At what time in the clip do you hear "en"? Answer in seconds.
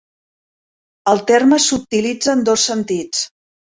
2.39-2.45